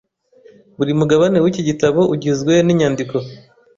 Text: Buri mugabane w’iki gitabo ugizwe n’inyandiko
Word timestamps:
Buri 0.77 0.91
mugabane 0.99 1.37
w’iki 1.43 1.61
gitabo 1.69 2.01
ugizwe 2.13 2.53
n’inyandiko 2.65 3.15